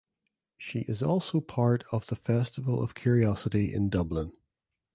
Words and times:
She 0.57 0.79
is 0.87 1.03
also 1.03 1.39
part 1.41 1.83
of 1.91 2.07
the 2.07 2.15
Festival 2.15 2.81
of 2.81 2.95
Curiosity 2.95 3.71
in 3.71 3.89
Dublin. 3.91 4.31